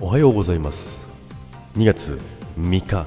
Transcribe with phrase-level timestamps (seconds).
[0.00, 1.06] おはようございます。
[1.76, 2.20] 2月
[2.58, 3.06] 3日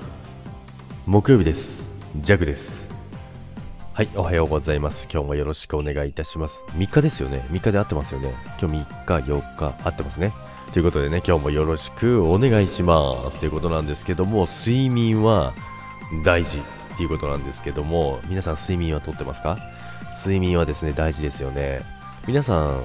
[1.06, 1.86] 木曜日です。
[2.16, 2.88] ジャグです。
[3.94, 5.10] はいおはようございます。
[5.12, 6.64] 今日もよろしくお願いいたします。
[6.70, 7.46] 3日ですよね。
[7.52, 8.34] 3日で合ってますよね。
[8.60, 10.32] 今日3日4日合ってますね。
[10.72, 13.42] ということでね今日もよろしくお願いします。
[13.42, 15.54] ということなんですけども睡眠は
[16.24, 16.60] 大事。
[16.60, 19.58] っていうことなんですけども皆さん睡眠はとってますか？
[20.24, 21.82] 睡眠はですね大事ですよね。
[22.28, 22.84] 皆さん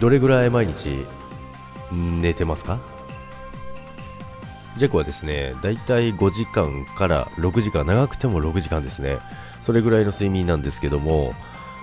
[0.00, 1.06] どれぐらい毎日
[1.92, 2.78] 寝てますか？
[4.78, 9.18] ジャコはですね、だいたい5時間から6時間、長くても6時間ですね。
[9.60, 11.34] それぐらいの睡眠なんですけども、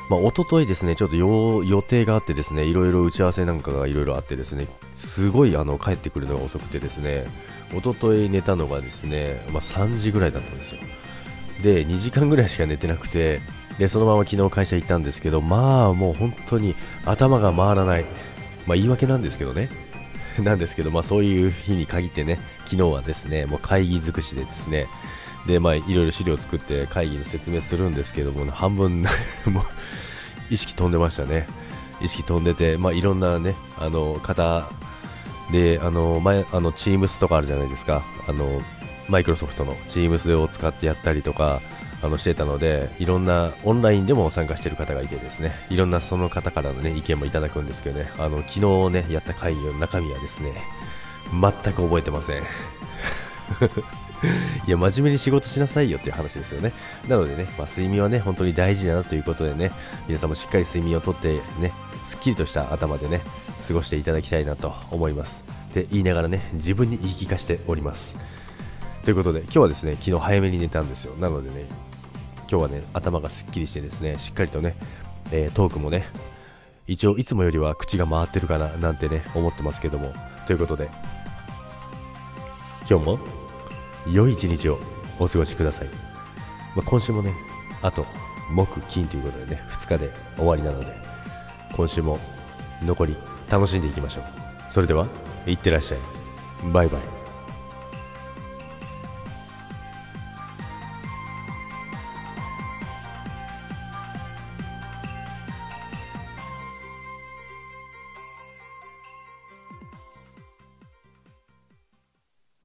[0.10, 7.26] まあ、一昨日ですね、ちょっと予定があってですね、いろいろ打ち合わせなんかがいろいろあってですね、すごいあの帰ってくるのが遅くてですね、
[7.72, 10.82] 一昨日寝たのがですね、まあ、3時ぐらいだったんですよ。
[11.64, 13.42] で、2時間ぐらいしか寝てなくて、
[13.80, 16.76] で、そのまま昨日会社行ったんですけど、まあもう本当に
[17.06, 18.06] 頭が回らない。
[18.68, 19.70] まあ言い訳なんですけどね。
[20.44, 24.88] なんですけど、まあそういう日に限ってね、昨日はですね、もう会議尽くしでですね、
[25.48, 29.02] で、まあいろいろ資料作って会議の説明するんですけども、半分
[29.48, 29.64] もう
[30.50, 31.48] 意識飛んでましたね。
[32.02, 34.70] 意識飛んでて、まあいろんなね、あの、方
[35.52, 38.04] で、あの、前、あの、Teams とかあるじゃないですか。
[38.28, 38.62] あの、
[39.08, 41.62] マイクロソフトの Teams を使ってやったりとか、
[42.06, 50.54] あのしてたので、いろんなオンラインでも参加してる方がいてですね、いろんなその方からのね、意見もいただくんですけどね、あの、昨日ね、やった会議の中身はですね、
[51.32, 52.44] 全く覚えてません。
[54.68, 56.74] いや、真面目に仕事しなさいよっていう話ですよね。
[57.08, 59.72] なのでね、まあ、睡眠はね、本当に大事だなということでね、
[60.08, 61.74] 皆さんもしっかり睡眠をとってね、
[62.06, 63.22] すっきりとした頭でね、
[63.68, 65.44] 過ごしていただきたいなと思います。
[65.72, 68.16] って言いながらね、自分に言い聞かせております。
[69.04, 71.16] ということで、今日はですね、昨日早めに寝たんですよ。
[71.18, 71.68] なのでね、
[72.56, 74.78] 今日はね、頭がすっきりしてですね、しっかりとね、
[75.30, 76.06] えー、トークもね、
[76.88, 80.14] 一応いつもよりは口が回ってるかななんてね、思ってますけども。
[80.48, 80.90] ということで、
[82.90, 83.20] 今日も
[84.10, 84.80] 良い一日を
[85.20, 85.90] お過ごしください。
[86.78, 87.34] まあ、今週もね、
[87.82, 88.06] あと、
[88.50, 90.88] 木、金ということでね、2日で終わりなので、
[91.76, 92.20] 今週も
[92.82, 93.18] 残り
[93.50, 94.24] 楽しんでいきましょう。
[94.70, 95.08] それでは、
[95.46, 96.00] いってらっしゃい。
[96.72, 97.25] バイバイ。